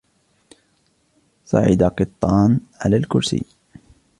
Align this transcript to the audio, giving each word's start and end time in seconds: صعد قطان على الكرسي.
صعد 1.45 1.83
قطان 1.83 2.59
على 2.79 2.97
الكرسي. 2.97 3.45